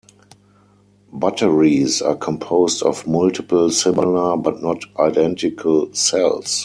[1.13, 6.59] Batteries are composed of multiple similar, but not identical, cells.